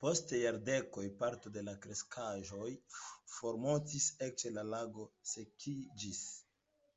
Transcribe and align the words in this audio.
Post 0.00 0.32
jardekoj 0.38 1.04
parto 1.22 1.52
de 1.54 1.62
la 1.68 1.74
kreskaĵoj 1.86 2.68
formortis, 3.38 4.10
eĉ 4.28 4.46
la 4.58 4.66
lago 4.76 5.08
sekiĝis. 5.34 6.22